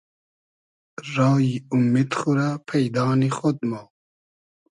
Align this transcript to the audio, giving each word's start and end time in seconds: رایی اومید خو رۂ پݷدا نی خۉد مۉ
رایی 1.13 1.55
اومید 1.71 2.09
خو 2.19 2.29
رۂ 2.37 2.47
پݷدا 2.67 3.05
نی 3.19 3.29
خۉد 3.37 3.57
مۉ 3.69 3.83